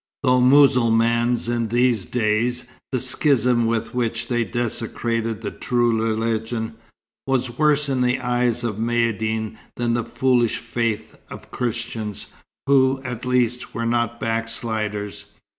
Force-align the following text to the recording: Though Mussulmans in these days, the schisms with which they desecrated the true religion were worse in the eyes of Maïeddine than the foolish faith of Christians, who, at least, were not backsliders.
Though 0.23 0.39
Mussulmans 0.41 1.47
in 1.47 1.67
these 1.67 2.07
days, 2.07 2.65
the 2.91 2.99
schisms 2.99 3.65
with 3.65 3.93
which 3.93 4.29
they 4.29 4.43
desecrated 4.43 5.41
the 5.43 5.51
true 5.51 6.03
religion 6.03 6.73
were 7.27 7.39
worse 7.55 7.87
in 7.87 8.01
the 8.01 8.19
eyes 8.19 8.63
of 8.63 8.77
Maïeddine 8.77 9.57
than 9.75 9.93
the 9.93 10.03
foolish 10.03 10.57
faith 10.57 11.19
of 11.29 11.51
Christians, 11.51 12.25
who, 12.65 12.99
at 13.03 13.25
least, 13.25 13.75
were 13.75 13.85
not 13.85 14.19
backsliders. 14.19 15.25